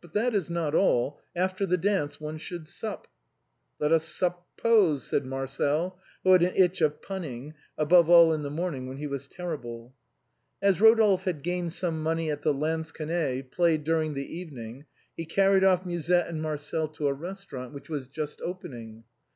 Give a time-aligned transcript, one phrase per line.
[0.00, 3.06] But that is not all, after the dance one should sup.""
[3.78, 8.42] Let us sup pose," said Marcel, who had an itch of punning, above all in
[8.42, 9.94] the morning, when he was terrible.
[10.60, 14.86] As Rodolphe had gained some money at the lansquenet played during the evening,
[15.16, 19.04] he carried off Musette and Marcel to a restaurant which was just opening.